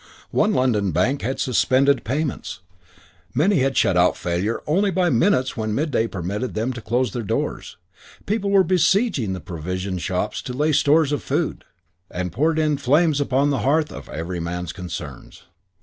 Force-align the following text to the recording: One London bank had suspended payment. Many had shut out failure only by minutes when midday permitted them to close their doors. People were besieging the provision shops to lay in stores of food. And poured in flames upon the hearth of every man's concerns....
One 0.31 0.51
London 0.51 0.89
bank 0.89 1.21
had 1.21 1.39
suspended 1.39 2.03
payment. 2.03 2.57
Many 3.35 3.59
had 3.59 3.77
shut 3.77 3.95
out 3.95 4.17
failure 4.17 4.61
only 4.65 4.89
by 4.89 5.11
minutes 5.11 5.55
when 5.55 5.75
midday 5.75 6.07
permitted 6.07 6.55
them 6.55 6.73
to 6.73 6.81
close 6.81 7.11
their 7.13 7.21
doors. 7.21 7.77
People 8.25 8.49
were 8.49 8.63
besieging 8.63 9.33
the 9.33 9.39
provision 9.39 9.99
shops 9.99 10.41
to 10.41 10.53
lay 10.53 10.69
in 10.69 10.73
stores 10.73 11.11
of 11.11 11.21
food. 11.21 11.65
And 12.09 12.31
poured 12.31 12.57
in 12.57 12.77
flames 12.77 13.21
upon 13.21 13.51
the 13.51 13.59
hearth 13.59 13.91
of 13.91 14.09
every 14.09 14.39
man's 14.39 14.73
concerns.... 14.73 15.43